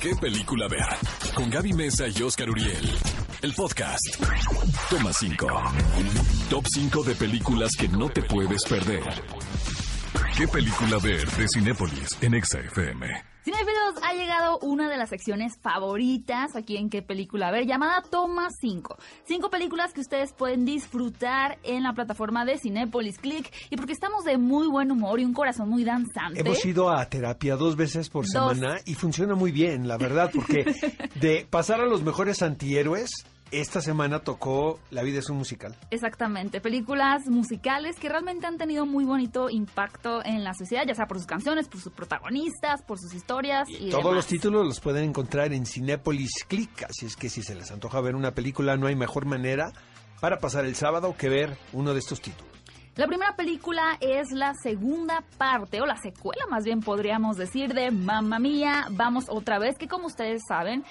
¿Qué 0.00 0.14
película 0.14 0.68
ver? 0.68 0.86
Con 1.34 1.50
Gaby 1.50 1.72
Mesa 1.72 2.04
y 2.08 2.22
Oscar 2.22 2.50
Uriel. 2.50 2.90
El 3.42 3.52
podcast. 3.54 4.04
Toma 4.90 5.12
5. 5.12 5.46
Top 6.50 6.64
5 6.72 7.02
de 7.02 7.14
películas 7.14 7.72
que 7.78 7.88
no 7.88 8.08
te 8.08 8.22
puedes 8.22 8.62
perder. 8.64 9.02
¿Qué 10.36 10.46
película 10.46 10.98
ver 11.02 11.26
de 11.30 11.48
Cinépolis 11.48 12.10
en 12.20 12.34
Exa 12.34 12.60
FM? 12.60 13.06
Cinefilos, 13.42 13.94
ha 14.02 14.12
llegado 14.12 14.58
una 14.58 14.90
de 14.90 14.98
las 14.98 15.08
secciones 15.08 15.56
favoritas 15.62 16.54
aquí 16.54 16.76
en 16.76 16.90
qué 16.90 17.00
película 17.00 17.50
ver, 17.50 17.64
llamada 17.64 18.02
Toma 18.02 18.48
5. 18.60 18.98
Cinco 19.24 19.48
películas 19.48 19.94
que 19.94 20.02
ustedes 20.02 20.34
pueden 20.34 20.66
disfrutar 20.66 21.56
en 21.62 21.82
la 21.82 21.94
plataforma 21.94 22.44
de 22.44 22.58
Cinepolis 22.58 23.18
Click. 23.18 23.50
Y 23.70 23.76
porque 23.76 23.94
estamos 23.94 24.24
de 24.24 24.36
muy 24.36 24.68
buen 24.68 24.90
humor 24.90 25.20
y 25.20 25.24
un 25.24 25.32
corazón 25.32 25.70
muy 25.70 25.84
danzante. 25.84 26.40
Hemos 26.40 26.62
ido 26.66 26.90
a 26.90 27.08
terapia 27.08 27.56
dos 27.56 27.74
veces 27.74 28.10
por 28.10 28.26
semana 28.26 28.76
y 28.84 28.92
funciona 28.92 29.34
muy 29.36 29.52
bien, 29.52 29.88
la 29.88 29.96
verdad, 29.96 30.30
porque 30.34 30.66
de 31.14 31.46
pasar 31.48 31.80
a 31.80 31.86
los 31.86 32.02
mejores 32.02 32.42
antihéroes 32.42 33.10
esta 33.50 33.80
semana 33.80 34.20
tocó 34.20 34.78
La 34.90 35.02
vida 35.02 35.20
es 35.20 35.30
un 35.30 35.38
musical. 35.38 35.76
Exactamente, 35.90 36.60
películas 36.60 37.26
musicales 37.26 37.96
que 37.98 38.08
realmente 38.08 38.46
han 38.46 38.58
tenido 38.58 38.86
muy 38.86 39.04
bonito 39.04 39.48
impacto 39.50 40.24
en 40.24 40.44
la 40.44 40.52
sociedad, 40.54 40.84
ya 40.86 40.94
sea 40.94 41.06
por 41.06 41.18
sus 41.18 41.26
canciones, 41.26 41.68
por 41.68 41.80
sus 41.80 41.92
protagonistas, 41.92 42.82
por 42.82 42.98
sus 42.98 43.14
historias. 43.14 43.68
Y, 43.68 43.90
Todos 43.90 44.04
demás. 44.04 44.16
los 44.16 44.26
títulos 44.26 44.66
los 44.66 44.80
pueden 44.80 45.04
encontrar 45.04 45.52
en 45.52 45.66
Cinépolis 45.66 46.44
Click, 46.48 46.84
así 46.88 47.06
es 47.06 47.16
que 47.16 47.28
si 47.28 47.42
se 47.42 47.54
les 47.54 47.70
antoja 47.70 48.00
ver 48.00 48.14
una 48.14 48.32
película 48.32 48.76
no 48.76 48.86
hay 48.86 48.96
mejor 48.96 49.26
manera 49.26 49.72
para 50.20 50.38
pasar 50.38 50.64
el 50.64 50.74
sábado 50.74 51.14
que 51.16 51.28
ver 51.28 51.56
uno 51.72 51.92
de 51.92 52.00
estos 52.00 52.20
títulos. 52.20 52.56
La 52.96 53.06
primera 53.06 53.36
película 53.36 53.98
es 54.00 54.32
la 54.32 54.54
segunda 54.54 55.22
parte, 55.36 55.82
o 55.82 55.86
la 55.86 55.98
secuela 55.98 56.46
más 56.48 56.64
bien 56.64 56.80
podríamos 56.80 57.36
decir, 57.36 57.74
de 57.74 57.90
Mamma 57.90 58.38
Mía, 58.38 58.86
Vamos 58.90 59.26
otra 59.28 59.58
vez, 59.58 59.76
que 59.76 59.86
como 59.86 60.06
ustedes 60.06 60.40
saben, 60.48 60.82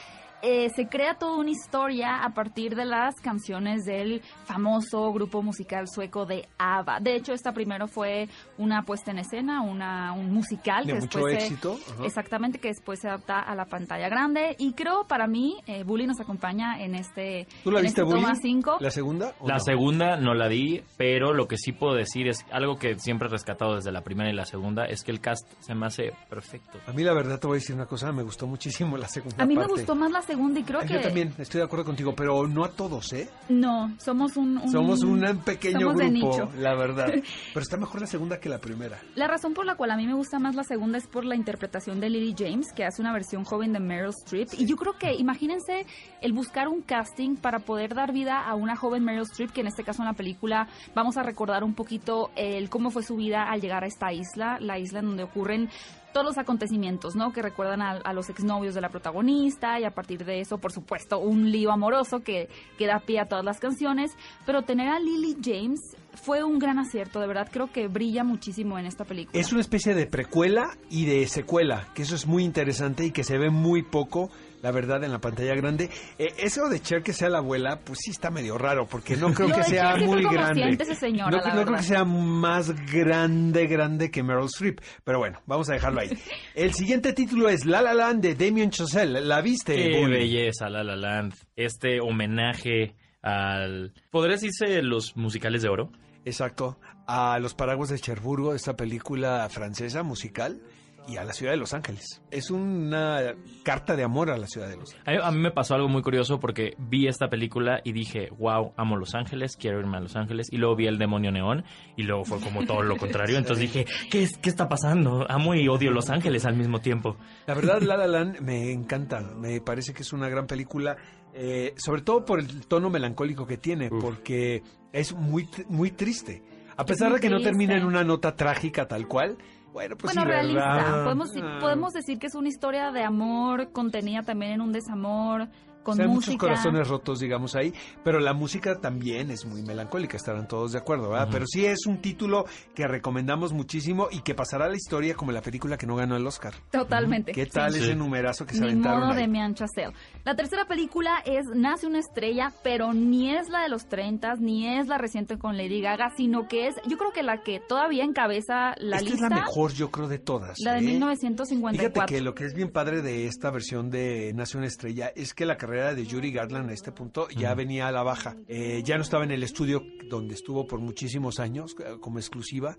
eh, 0.45 0.69
se 0.75 0.87
crea 0.87 1.15
toda 1.15 1.37
una 1.37 1.49
historia 1.49 2.23
a 2.23 2.33
partir 2.33 2.75
de 2.75 2.85
las 2.85 3.15
canciones 3.15 3.83
del 3.85 4.21
famoso 4.45 5.11
grupo 5.11 5.41
musical 5.41 5.87
sueco 5.87 6.25
de 6.25 6.47
ABBA. 6.57 6.99
De 6.99 7.15
hecho, 7.15 7.33
esta 7.33 7.51
primero 7.51 7.87
fue 7.87 8.29
una 8.57 8.83
puesta 8.83 9.11
en 9.11 9.19
escena, 9.19 9.61
una, 9.61 10.13
un 10.13 10.31
musical. 10.31 10.85
De 10.85 10.93
que 10.93 10.99
mucho 10.99 11.17
después 11.19 11.33
se- 11.39 11.45
éxito, 11.47 11.77
ajá. 11.95 12.05
exactamente, 12.05 12.59
que 12.59 12.67
después 12.69 12.99
se 12.99 13.07
adapta 13.07 13.39
a 13.39 13.55
la 13.55 13.65
pantalla 13.65 14.07
grande. 14.07 14.55
Y 14.59 14.73
creo, 14.73 15.05
para 15.07 15.25
mí, 15.27 15.57
eh, 15.65 15.83
Bully 15.83 16.05
nos 16.05 16.19
acompaña 16.19 16.79
en 16.81 16.93
este, 16.95 17.47
¿Tú 17.63 17.71
la 17.71 17.79
en 17.79 17.85
viste, 17.85 18.01
este 18.01 18.03
Bully? 18.13 18.21
toma 18.23 18.35
5. 18.35 18.77
¿La 18.81 18.91
segunda? 18.91 19.33
o 19.39 19.47
La 19.47 19.55
no? 19.55 19.59
segunda 19.61 20.17
no 20.17 20.35
la 20.35 20.47
di, 20.47 20.83
pero 20.95 21.33
lo 21.33 21.47
que 21.47 21.57
sí 21.57 21.71
puedo 21.71 21.95
decir 21.95 22.27
es 22.27 22.45
algo 22.51 22.77
que 22.77 22.99
siempre 22.99 23.27
he 23.27 23.31
rescatado 23.31 23.75
desde 23.75 23.91
la 23.91 24.01
primera 24.01 24.29
y 24.29 24.33
la 24.33 24.45
segunda, 24.45 24.85
es 24.85 25.03
que 25.03 25.11
el 25.11 25.19
cast 25.21 25.47
se 25.59 25.73
me 25.73 25.87
hace 25.87 26.11
perfecto. 26.29 26.77
A 26.85 26.91
mí 26.93 27.03
la 27.03 27.13
verdad 27.13 27.39
te 27.39 27.47
voy 27.47 27.55
a 27.55 27.59
decir 27.59 27.75
una 27.75 27.87
cosa, 27.87 28.11
me 28.11 28.21
gustó 28.21 28.45
muchísimo 28.45 28.95
la 28.95 29.07
segunda 29.07 29.43
A 29.43 29.47
mí 29.47 29.55
me 29.55 29.65
gustó 29.65 29.95
más 29.95 30.11
la 30.11 30.21
segunda 30.21 30.34
y 30.35 30.63
creo 30.63 30.81
que... 30.81 30.93
Yo 30.93 31.01
también 31.01 31.33
estoy 31.37 31.59
de 31.59 31.65
acuerdo 31.65 31.85
contigo, 31.85 32.13
pero 32.15 32.47
no 32.47 32.63
a 32.63 32.69
todos, 32.69 33.11
¿eh? 33.13 33.29
No, 33.49 33.93
somos 33.99 34.37
un... 34.37 34.57
un- 34.57 34.71
Somos 34.71 35.01
un 35.03 35.21
pequeño 35.43 35.91
somos 35.91 35.95
grupo, 36.01 36.51
la 36.57 36.75
verdad. 36.75 37.07
Pero 37.53 37.63
está 37.63 37.77
mejor 37.77 38.01
la 38.01 38.07
segunda 38.07 38.39
que 38.39 38.49
la 38.49 38.59
primera. 38.59 38.99
La 39.15 39.27
razón 39.27 39.53
por 39.53 39.65
la 39.65 39.75
cual 39.75 39.91
a 39.91 39.97
mí 39.97 40.05
me 40.05 40.13
gusta 40.13 40.39
más 40.39 40.55
la 40.55 40.63
segunda 40.63 40.97
es 40.97 41.07
por 41.07 41.25
la 41.25 41.35
interpretación 41.35 41.99
de 41.99 42.09
Lily 42.09 42.35
James, 42.37 42.71
que 42.73 42.83
hace 42.85 43.01
una 43.01 43.13
versión 43.13 43.43
joven 43.43 43.73
de 43.73 43.79
Meryl 43.79 44.09
Streep. 44.09 44.49
Y 44.57 44.65
yo 44.65 44.75
creo 44.75 44.93
que, 44.97 45.13
imagínense 45.13 45.85
el 46.21 46.33
buscar 46.33 46.67
un 46.67 46.81
casting 46.81 47.35
para 47.37 47.59
poder 47.59 47.93
dar 47.95 48.11
vida 48.13 48.41
a 48.41 48.55
una 48.55 48.75
joven 48.75 49.03
Meryl 49.03 49.23
Streep, 49.23 49.51
que 49.51 49.61
en 49.61 49.67
este 49.67 49.83
caso 49.83 50.01
en 50.01 50.07
la 50.07 50.13
película 50.13 50.67
vamos 50.93 51.17
a 51.17 51.23
recordar 51.23 51.63
un 51.63 51.73
poquito 51.75 52.29
el 52.35 52.69
cómo 52.69 52.89
fue 52.91 53.03
su 53.03 53.15
vida 53.15 53.43
al 53.49 53.61
llegar 53.61 53.83
a 53.83 53.87
esta 53.87 54.11
isla, 54.11 54.57
la 54.59 54.77
isla 54.79 54.99
en 54.99 55.05
donde 55.05 55.23
ocurren 55.23 55.69
todos 56.15 56.25
los 56.25 56.37
acontecimientos, 56.37 57.17
¿no? 57.17 57.33
Que 57.33 57.41
recuerdan 57.41 57.81
a, 57.81 57.91
a 57.91 58.13
los 58.13 58.29
exnovios 58.29 58.73
de 58.73 58.79
la 58.79 58.87
protagonista 58.87 59.81
y 59.81 59.83
a 59.83 59.91
partir 59.91 60.23
de 60.23 60.39
eso, 60.39 60.59
por 60.59 60.71
supuesto, 60.71 61.19
un 61.19 61.51
lío 61.51 61.73
amoroso 61.73 62.21
que, 62.21 62.47
que 62.77 62.87
da 62.87 62.99
pie 62.99 63.19
a 63.19 63.25
todas 63.25 63.43
las 63.43 63.59
canciones. 63.59 64.15
Pero 64.45 64.61
tener 64.61 64.87
a 64.87 64.97
Lily 64.97 65.35
James 65.43 65.97
fue 66.15 66.43
un 66.43 66.59
gran 66.59 66.79
acierto, 66.79 67.19
de 67.19 67.27
verdad 67.27 67.49
creo 67.51 67.71
que 67.71 67.87
brilla 67.87 68.23
muchísimo 68.23 68.77
en 68.79 68.85
esta 68.85 69.05
película. 69.05 69.39
Es 69.39 69.51
una 69.51 69.61
especie 69.61 69.93
de 69.93 70.05
precuela 70.05 70.77
y 70.89 71.05
de 71.05 71.27
secuela, 71.27 71.87
que 71.93 72.03
eso 72.03 72.15
es 72.15 72.25
muy 72.25 72.43
interesante 72.43 73.05
y 73.05 73.11
que 73.11 73.23
se 73.23 73.37
ve 73.37 73.49
muy 73.49 73.83
poco, 73.83 74.29
la 74.61 74.71
verdad, 74.71 75.03
en 75.03 75.11
la 75.11 75.19
pantalla 75.19 75.53
grande. 75.55 75.89
Eh, 76.17 76.27
eso 76.39 76.67
de 76.69 76.79
Cher 76.81 77.03
que 77.03 77.13
sea 77.13 77.29
la 77.29 77.37
abuela, 77.39 77.79
pues 77.83 77.99
sí 78.03 78.11
está 78.11 78.31
medio 78.31 78.57
raro, 78.57 78.87
porque 78.87 79.15
no 79.15 79.33
creo 79.33 79.47
Lo 79.49 79.55
que 79.55 79.61
de 79.61 79.67
sea 79.67 79.95
muy 79.97 80.23
como 80.23 80.33
grande. 80.35 80.85
señora, 80.95 81.29
no 81.31 81.37
la 81.37 81.53
no 81.53 81.63
creo 81.63 81.77
que 81.77 81.83
sea 81.83 82.03
más 82.03 82.73
grande, 82.91 83.67
grande 83.67 84.09
que 84.09 84.23
Meryl 84.23 84.45
Streep. 84.45 84.79
Pero 85.03 85.19
bueno, 85.19 85.39
vamos 85.45 85.69
a 85.69 85.73
dejarlo 85.73 86.01
ahí. 86.01 86.09
El 86.55 86.73
siguiente 86.73 87.13
título 87.13 87.49
es 87.49 87.65
La 87.65 87.81
La 87.81 87.93
Land 87.93 88.21
de 88.21 88.35
Damien 88.35 88.71
Chazelle. 88.71 89.21
¿La 89.21 89.41
viste? 89.41 89.75
Qué 89.75 89.99
Bully? 89.99 90.17
belleza, 90.17 90.69
La 90.69 90.83
La 90.83 90.95
Land. 90.95 91.33
Este 91.55 91.99
homenaje 91.99 92.95
al... 93.25 93.93
¿Podrías 94.11 94.41
decirse 94.41 94.81
los 94.81 95.17
musicales 95.17 95.61
de 95.61 95.69
oro? 95.69 95.91
Exacto. 96.23 96.79
A 97.07 97.37
Los 97.39 97.53
Paraguas 97.53 97.89
de 97.89 97.99
Cherburgo, 97.99 98.53
esta 98.53 98.75
película 98.75 99.47
francesa 99.49 100.03
musical, 100.03 100.61
y 101.07 101.17
a 101.17 101.23
la 101.23 101.33
ciudad 101.33 101.51
de 101.51 101.57
Los 101.57 101.73
Ángeles. 101.73 102.21
Es 102.31 102.49
una 102.49 103.35
carta 103.63 103.95
de 103.95 104.03
amor 104.03 104.31
a 104.31 104.37
la 104.37 104.47
ciudad 104.47 104.67
de 104.67 104.77
Los 104.77 104.95
Ángeles. 104.95 105.23
A, 105.23 105.27
a 105.27 105.31
mí 105.31 105.39
me 105.39 105.51
pasó 105.51 105.75
algo 105.75 105.87
muy 105.87 106.01
curioso 106.01 106.39
porque 106.39 106.73
vi 106.77 107.07
esta 107.07 107.29
película 107.29 107.81
y 107.83 107.91
dije, 107.91 108.29
wow, 108.37 108.73
amo 108.77 108.97
Los 108.97 109.13
Ángeles, 109.15 109.55
quiero 109.55 109.79
irme 109.79 109.97
a 109.97 110.01
Los 110.01 110.15
Ángeles. 110.15 110.47
Y 110.51 110.57
luego 110.57 110.75
vi 110.75 110.87
El 110.87 110.97
Demonio 110.97 111.31
Neón 111.31 111.63
y 111.95 112.03
luego 112.03 112.25
fue 112.25 112.39
como 112.39 112.65
todo 112.65 112.81
lo 112.81 112.97
contrario. 112.97 113.37
Entonces 113.37 113.71
dije, 113.71 113.85
¿qué, 114.09 114.23
es, 114.23 114.37
¿qué 114.37 114.49
está 114.49 114.67
pasando? 114.67 115.25
Amo 115.29 115.53
y 115.55 115.67
odio 115.67 115.91
Los 115.91 116.09
Ángeles 116.09 116.45
al 116.45 116.55
mismo 116.55 116.79
tiempo. 116.79 117.17
La 117.45 117.53
verdad, 117.53 117.81
La 117.81 117.97
La 117.97 118.07
Land 118.15 118.39
me 118.39 118.71
encanta. 118.71 119.21
Me 119.21 119.61
parece 119.61 119.93
que 119.93 120.01
es 120.01 120.13
una 120.13 120.29
gran 120.29 120.47
película, 120.47 120.97
eh, 121.37 121.73
sobre 121.77 122.01
todo 122.01 122.23
por 122.25 122.39
el 122.39 122.65
tono 122.65 122.89
melancólico 122.89 123.45
que 123.45 123.57
tiene, 123.57 123.89
Uf. 123.91 124.01
porque 124.01 124.63
es 124.93 125.13
muy, 125.13 125.43
tr- 125.45 125.65
muy 125.67 125.91
triste. 125.91 126.41
A 126.77 126.85
pesar 126.85 127.13
de 127.13 127.19
que 127.19 127.29
no 127.29 127.41
termina 127.41 127.75
en 127.75 127.85
una 127.85 128.03
nota 128.03 128.35
trágica 128.35 128.87
tal 128.87 129.07
cual, 129.07 129.37
bueno, 129.73 129.97
pues 129.97 130.13
bueno, 130.13 130.21
sí, 130.29 130.33
realista. 130.33 130.75
¿verdad? 130.75 131.03
Podemos, 131.03 131.29
Ah. 131.41 131.57
podemos 131.59 131.93
decir 131.93 132.17
que 132.19 132.27
es 132.27 132.35
una 132.35 132.47
historia 132.47 132.91
de 132.91 133.03
amor 133.03 133.71
contenida 133.73 134.23
también 134.23 134.53
en 134.53 134.61
un 134.61 134.71
desamor, 134.71 135.49
con 135.85 135.93
O 135.93 135.95
sea, 135.95 136.05
hay 136.05 136.11
muchos 136.11 136.35
corazones 136.35 136.87
rotos, 136.89 137.19
digamos 137.19 137.55
ahí, 137.55 137.73
pero 138.03 138.19
la 138.19 138.33
música 138.33 138.81
también 138.81 139.31
es 139.31 139.45
muy 139.45 139.61
melancólica, 139.61 140.17
estarán 140.17 140.47
todos 140.47 140.71
de 140.73 140.79
acuerdo, 140.79 141.09
¿verdad? 141.11 141.29
Pero 141.31 141.45
sí 141.47 141.65
es 141.65 141.85
un 141.85 142.01
título 142.01 142.45
que 142.73 142.87
recomendamos 142.87 143.53
muchísimo 143.53 144.07
y 144.11 144.21
que 144.21 144.33
pasará 144.35 144.65
a 144.65 144.69
la 144.69 144.75
historia 144.75 145.13
como 145.15 145.31
la 145.31 145.41
película 145.41 145.77
que 145.77 145.85
no 145.85 145.95
ganó 145.95 146.17
el 146.17 146.25
Oscar. 146.27 146.53
Totalmente. 146.71 147.31
¿Qué 147.31 147.45
tal 147.45 147.71
Sí. 147.73 147.79
ese 147.83 147.95
numerazo 147.95 148.45
que 148.45 148.55
se 148.55 148.61
Ni 148.61 148.67
aventaron 148.69 149.01
modo 149.01 149.11
ahí? 149.11 149.17
de 149.21 149.27
Mian 149.27 149.53
Chazelle. 149.53 149.93
La 150.23 150.35
tercera 150.35 150.65
película 150.65 151.19
es 151.25 151.45
Nace 151.53 151.85
una 151.87 151.99
estrella, 151.99 152.51
pero 152.63 152.93
ni 152.93 153.29
es 153.35 153.47
la 153.49 153.61
de 153.61 153.69
los 153.69 153.87
30, 153.87 154.33
ni 154.39 154.67
es 154.67 154.87
la 154.87 154.97
reciente 154.97 155.37
con 155.37 155.55
Lady 155.55 155.81
Gaga, 155.81 156.11
sino 156.17 156.47
que 156.47 156.67
es, 156.67 156.75
yo 156.87 156.97
creo 156.97 157.11
que 157.11 157.21
la 157.21 157.43
que 157.43 157.59
todavía 157.59 158.03
encabeza 158.03 158.73
la 158.77 158.97
Esta 158.97 159.09
lista. 159.09 159.25
es 159.27 159.29
la 159.31 159.35
mejor, 159.41 159.73
yo 159.73 159.91
creo, 159.91 160.07
de 160.07 160.17
todas. 160.19 160.57
La 160.63 160.73
de 160.73 160.79
¿eh? 160.79 160.81
1954. 160.83 161.91
Fíjate 161.93 162.13
que 162.15 162.21
lo 162.21 162.33
que 162.33 162.45
es 162.45 162.53
bien 162.55 162.71
padre 162.71 163.01
de 163.01 163.27
esta 163.27 163.51
versión 163.51 163.89
de 163.89 164.31
Nace 164.33 164.57
una 164.57 164.67
estrella 164.67 165.11
es 165.15 165.33
que 165.33 165.45
la 165.45 165.57
carrera 165.57 165.74
de 165.75 166.05
Yuri 166.05 166.31
Garland 166.31 166.69
a 166.69 166.73
este 166.73 166.91
punto 166.91 167.27
ya 167.29 167.49
Ujú. 167.49 167.57
venía 167.57 167.87
a 167.87 167.91
la 167.91 168.03
baja. 168.03 168.35
Eh, 168.47 168.81
ya 168.85 168.95
no 168.97 169.03
estaba 169.03 169.23
en 169.23 169.31
el 169.31 169.43
estudio 169.43 169.83
donde 170.09 170.33
estuvo 170.35 170.65
por 170.67 170.79
muchísimos 170.79 171.39
años 171.39 171.75
eh, 171.79 171.97
como 171.99 172.19
exclusiva 172.19 172.77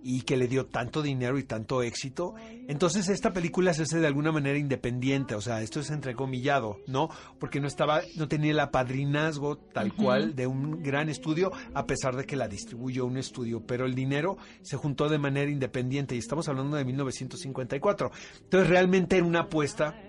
y 0.00 0.22
que 0.22 0.36
le 0.36 0.46
dio 0.46 0.66
tanto 0.66 1.02
dinero 1.02 1.38
y 1.38 1.42
tanto 1.42 1.82
éxito. 1.82 2.34
Entonces 2.68 3.08
esta 3.08 3.32
película 3.32 3.74
se 3.74 3.82
hace 3.82 3.98
de 3.98 4.06
alguna 4.06 4.30
manera 4.30 4.56
independiente, 4.56 5.34
o 5.34 5.40
sea, 5.40 5.60
esto 5.60 5.80
es 5.80 5.90
entrecomillado, 5.90 6.76
¿no? 6.86 7.08
Porque 7.40 7.58
no 7.60 7.66
estaba, 7.66 8.02
no 8.16 8.28
tenía 8.28 8.52
el 8.52 8.60
apadrinazgo 8.60 9.58
tal 9.58 9.88
Ujú. 9.88 10.04
cual 10.04 10.36
de 10.36 10.46
un 10.46 10.84
gran 10.84 11.08
estudio, 11.08 11.50
a 11.74 11.84
pesar 11.86 12.14
de 12.14 12.26
que 12.26 12.36
la 12.36 12.46
distribuyó 12.46 13.06
un 13.06 13.16
estudio, 13.16 13.60
pero 13.66 13.86
el 13.86 13.96
dinero 13.96 14.38
se 14.62 14.76
juntó 14.76 15.08
de 15.08 15.18
manera 15.18 15.50
independiente 15.50 16.14
y 16.14 16.18
estamos 16.18 16.48
hablando 16.48 16.76
de 16.76 16.84
1954. 16.84 18.12
Entonces 18.44 18.70
realmente 18.70 19.16
era 19.16 19.26
una 19.26 19.40
apuesta 19.40 20.00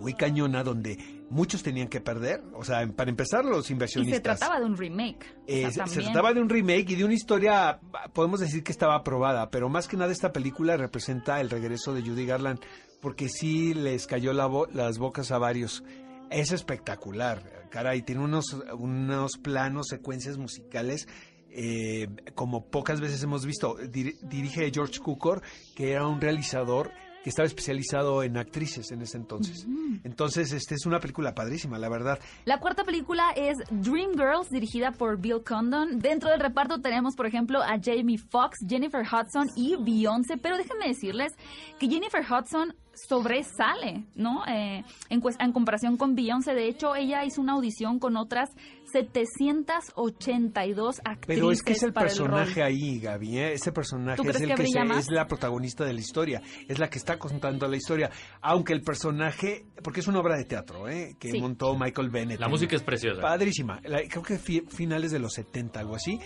muy 0.00 0.14
cañona 0.14 0.62
donde 0.62 0.98
muchos 1.30 1.62
tenían 1.62 1.88
que 1.88 2.00
perder, 2.00 2.42
o 2.54 2.64
sea, 2.64 2.86
para 2.92 3.10
empezar 3.10 3.44
los 3.44 3.70
y 3.70 3.72
inversionistas. 3.72 4.16
se 4.16 4.20
trataba 4.22 4.60
de 4.60 4.66
un 4.66 4.76
remake. 4.76 5.24
o 5.36 5.42
Eh, 5.46 5.70
sea, 5.72 5.86
se- 5.86 6.02
trataba 6.02 6.32
de 6.32 6.40
un 6.40 6.48
remake 6.48 6.90
y 6.90 6.94
de 6.96 7.04
una 7.04 7.14
historia, 7.14 7.80
podemos 8.12 8.40
decir 8.40 8.62
que 8.62 8.72
estaba 8.72 8.94
aprobada, 8.96 9.50
pero 9.50 9.68
más 9.68 9.88
que 9.88 9.96
nada 9.96 10.12
esta 10.12 10.32
película 10.32 10.76
representa 10.76 11.40
el 11.40 11.50
regreso 11.50 11.94
de 11.94 12.02
Judy 12.02 12.26
Garland, 12.26 12.60
porque 13.00 13.28
sí 13.28 13.74
les 13.74 14.06
cayó 14.06 14.32
la 14.32 14.46
bo- 14.46 14.66
las 14.72 14.98
bocas 14.98 15.30
a 15.32 15.38
varios. 15.38 15.82
Es 16.30 16.52
espectacular, 16.52 17.68
caray, 17.70 18.02
tiene 18.02 18.22
unos, 18.22 18.56
unos 18.78 19.32
planos, 19.38 19.86
secuencias 19.88 20.38
musicales 20.38 21.06
eh, 21.56 22.08
como 22.34 22.66
pocas 22.68 23.00
veces 23.00 23.22
hemos 23.22 23.46
visto. 23.46 23.76
Dir- 23.78 24.18
dirige 24.22 24.72
George 24.74 24.98
Cukor, 24.98 25.40
que 25.76 25.92
era 25.92 26.04
un 26.06 26.20
realizador 26.20 26.90
que 27.24 27.30
estaba 27.30 27.46
especializado 27.46 28.22
en 28.22 28.36
actrices 28.36 28.92
en 28.92 29.00
ese 29.00 29.16
entonces. 29.16 29.66
Entonces, 30.04 30.52
este 30.52 30.74
es 30.74 30.84
una 30.84 31.00
película 31.00 31.34
padrísima, 31.34 31.78
la 31.78 31.88
verdad. 31.88 32.18
La 32.44 32.60
cuarta 32.60 32.84
película 32.84 33.30
es 33.34 33.56
Dreamgirls, 33.70 34.50
dirigida 34.50 34.92
por 34.92 35.18
Bill 35.18 35.42
Condon. 35.42 36.00
Dentro 36.00 36.28
del 36.28 36.38
reparto 36.38 36.82
tenemos, 36.82 37.16
por 37.16 37.24
ejemplo, 37.24 37.62
a 37.62 37.78
Jamie 37.82 38.18
Foxx, 38.18 38.58
Jennifer 38.68 39.00
Hudson 39.00 39.48
y 39.56 39.74
Beyoncé. 39.76 40.36
Pero 40.36 40.58
déjenme 40.58 40.86
decirles 40.86 41.32
que 41.78 41.88
Jennifer 41.88 42.22
Hudson 42.30 42.74
sobresale, 42.94 44.04
¿no? 44.14 44.44
Eh, 44.46 44.84
en, 45.08 45.22
en 45.38 45.52
comparación 45.52 45.96
con 45.96 46.14
Beyoncé, 46.14 46.54
de 46.54 46.68
hecho, 46.68 46.94
ella 46.94 47.24
hizo 47.24 47.40
una 47.40 47.54
audición 47.54 47.98
con 47.98 48.16
otras 48.16 48.50
782 48.92 51.00
actrices. 51.04 51.26
Pero 51.26 51.50
es 51.50 51.62
que 51.62 51.72
es 51.72 51.82
el 51.82 51.92
personaje 51.92 52.62
ahí, 52.62 53.00
Gaby. 53.00 53.38
¿eh? 53.38 53.54
Ese 53.54 53.72
personaje 53.72 54.22
es 54.22 54.40
el 54.40 54.54
que, 54.54 54.62
es 54.62 55.10
la 55.10 55.26
protagonista 55.26 55.84
de 55.84 55.92
la 55.92 56.00
historia, 56.00 56.40
es 56.68 56.78
la 56.78 56.88
que 56.88 56.98
está 56.98 57.18
contando 57.18 57.66
la 57.66 57.76
historia. 57.76 58.10
Aunque 58.40 58.72
el 58.72 58.82
personaje, 58.82 59.66
porque 59.82 60.00
es 60.00 60.06
una 60.06 60.20
obra 60.20 60.36
de 60.36 60.44
teatro, 60.44 60.88
¿eh? 60.88 61.16
que 61.18 61.38
montó 61.40 61.76
Michael 61.76 62.10
Bennett. 62.10 62.40
La 62.40 62.48
música 62.48 62.76
es 62.76 62.82
preciosa. 62.82 63.20
Padrísima. 63.20 63.80
creo 63.80 64.22
que 64.22 64.38
finales 64.38 65.10
de 65.10 65.18
los 65.18 65.32
70, 65.34 65.80
algo 65.80 65.96
así. 65.96 66.20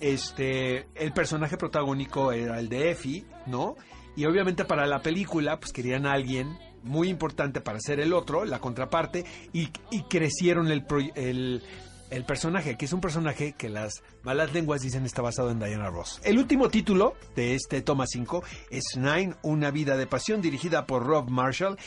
Este, 0.00 0.86
el 0.94 1.12
personaje 1.12 1.56
protagónico 1.56 2.32
era 2.32 2.58
el 2.58 2.68
de 2.68 2.90
Effie, 2.90 3.24
¿no? 3.46 3.76
Y 4.18 4.26
obviamente 4.26 4.64
para 4.64 4.84
la 4.88 5.00
película, 5.00 5.60
pues 5.60 5.72
querían 5.72 6.04
a 6.04 6.12
alguien 6.12 6.58
muy 6.82 7.08
importante 7.08 7.60
para 7.60 7.78
ser 7.78 8.00
el 8.00 8.12
otro, 8.12 8.44
la 8.44 8.58
contraparte, 8.58 9.24
y, 9.52 9.68
crecieron 10.08 10.72
el, 10.72 10.84
el, 11.14 11.62
el 12.10 12.24
personaje, 12.24 12.76
que 12.76 12.86
es 12.86 12.92
un 12.92 13.00
personaje 13.00 13.52
que 13.56 13.68
las 13.68 14.02
malas 14.24 14.52
lenguas 14.52 14.80
dicen 14.80 15.04
está 15.04 15.22
basado 15.22 15.52
en 15.52 15.60
Diana 15.60 15.88
Ross. 15.88 16.20
El 16.24 16.36
último 16.38 16.68
título 16.68 17.14
de 17.36 17.54
este 17.54 17.80
toma 17.80 18.08
5 18.08 18.42
es 18.70 18.96
Nine, 18.96 19.36
una 19.42 19.70
vida 19.70 19.96
de 19.96 20.08
pasión, 20.08 20.42
dirigida 20.42 20.84
por 20.84 21.06
Rob 21.06 21.30
Marshall. 21.30 21.78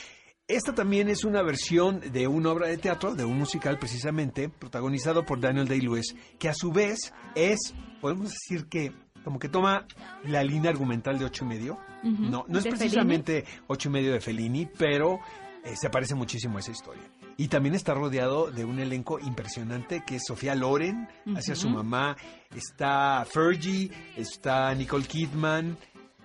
Esta 0.47 0.73
también 0.73 1.09
es 1.09 1.25
una 1.25 1.41
versión 1.41 1.99
de 2.13 2.27
una 2.27 2.51
obra 2.51 2.67
de 2.67 2.77
teatro, 2.77 3.13
de 3.13 3.25
un 3.25 3.37
musical 3.37 3.77
precisamente, 3.77 4.47
protagonizado 4.47 5.25
por 5.25 5.41
Daniel 5.41 5.67
Day-Lewis, 5.67 6.15
que 6.39 6.47
a 6.47 6.53
su 6.53 6.71
vez 6.71 7.13
es, 7.35 7.73
podemos 7.99 8.31
decir 8.31 8.69
que 8.69 8.93
como 9.23 9.39
que 9.39 9.50
toma 9.50 9.85
la 10.23 10.44
línea 10.44 10.71
argumental 10.71 11.19
de 11.19 11.25
ocho 11.25 11.45
y 11.45 11.47
medio. 11.47 11.77
No, 12.03 12.45
no 12.47 12.59
es 12.59 12.65
precisamente 12.65 13.45
ocho 13.68 13.89
y 13.89 13.91
medio 13.91 14.13
de 14.13 14.19
Fellini, 14.19 14.65
pero 14.65 15.19
eh, 15.63 15.75
se 15.75 15.89
parece 15.89 16.15
muchísimo 16.15 16.57
a 16.57 16.59
esa 16.59 16.71
historia. 16.71 17.03
Y 17.38 17.47
también 17.47 17.75
está 17.75 17.94
rodeado 17.94 18.51
de 18.51 18.65
un 18.65 18.79
elenco 18.79 19.19
impresionante 19.19 20.03
que 20.06 20.18
es 20.18 20.23
Sofía 20.27 20.56
Loren, 20.56 21.07
hacia 21.35 21.56
su 21.56 21.69
mamá, 21.69 22.15
está 22.56 23.25
Fergie, 23.25 23.89
está 24.15 24.73
Nicole 24.75 25.06
Kidman, 25.06 25.77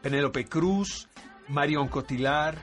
Penélope 0.03 0.45
Cruz, 0.45 1.09
Marion 1.49 1.89
Cotillard, 1.89 2.59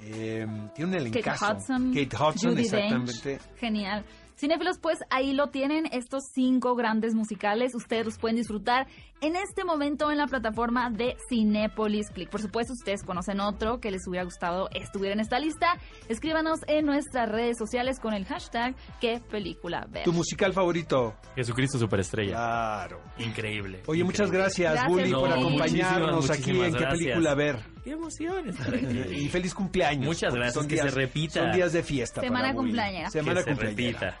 eh, 0.00 0.46
tiene 0.74 0.90
un 0.90 0.96
elenco. 0.96 1.20
Kate 1.20 1.44
Hudson. 1.44 1.94
Kate 1.94 2.16
Hudson, 2.16 2.58
exactamente. 2.58 3.38
Genial. 3.56 4.04
Cinéfilos, 4.36 4.78
pues 4.78 4.98
ahí 5.10 5.32
lo 5.32 5.48
tienen, 5.48 5.86
estos 5.92 6.24
cinco 6.32 6.74
grandes 6.74 7.14
musicales. 7.14 7.74
Ustedes 7.74 8.04
los 8.04 8.18
pueden 8.18 8.36
disfrutar 8.36 8.86
en 9.20 9.36
este 9.36 9.64
momento 9.64 10.10
en 10.10 10.18
la 10.18 10.26
plataforma 10.26 10.90
de 10.90 11.16
Cinépolis 11.28 12.10
Click. 12.10 12.28
Por 12.28 12.40
supuesto, 12.40 12.72
ustedes 12.72 13.02
conocen 13.04 13.40
otro 13.40 13.80
que 13.80 13.90
les 13.90 14.06
hubiera 14.06 14.24
gustado 14.24 14.68
estuviera 14.74 15.14
en 15.14 15.20
esta 15.20 15.38
lista. 15.38 15.78
Escríbanos 16.08 16.60
en 16.66 16.86
nuestras 16.86 17.28
redes 17.28 17.56
sociales 17.58 18.00
con 18.00 18.14
el 18.14 18.24
hashtag 18.24 18.74
qué 19.00 19.20
película 19.30 19.86
ver. 19.90 20.04
¿Tu 20.04 20.12
musical 20.12 20.52
favorito? 20.52 21.14
Jesucristo 21.34 21.78
Superestrella. 21.78 22.32
Claro. 22.32 23.00
Increíble. 23.18 23.82
Oye, 23.86 24.04
muchas 24.04 24.30
gracias, 24.30 24.86
Bully, 24.86 25.12
por 25.12 25.32
acompañarnos 25.32 26.30
aquí 26.30 26.60
en 26.60 26.74
qué 26.74 26.86
película 26.86 27.34
ver. 27.34 27.73
Qué 27.84 27.90
emoción 27.90 28.46
Y 29.12 29.28
feliz 29.28 29.54
cumpleaños. 29.54 30.06
Muchas 30.06 30.34
gracias, 30.34 30.66
que 30.66 30.76
se 30.76 30.90
repita. 30.90 31.40
Son 31.40 31.52
días 31.52 31.72
de 31.72 31.82
fiesta. 31.82 32.22
Semana 32.22 32.54
cumpleaños. 32.54 33.12
Semana 33.12 33.42
cumpleaños. 33.44 34.14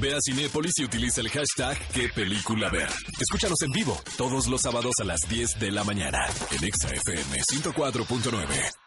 Ve 0.00 0.14
a 0.14 0.18
Cinépolis 0.24 0.72
y 0.78 0.84
utiliza 0.84 1.20
el 1.20 1.28
hashtag 1.28 1.78
qué 1.92 2.08
película 2.08 2.68
ver. 2.70 2.88
Escúchanos 3.20 3.60
en 3.62 3.70
vivo 3.70 4.00
todos 4.16 4.48
los 4.48 4.62
sábados 4.62 4.94
a 5.00 5.04
las 5.04 5.20
10 5.28 5.60
de 5.60 5.70
la 5.70 5.84
mañana 5.84 6.26
en 6.50 6.64
ExaFM 6.64 7.42
104.9. 7.42 8.83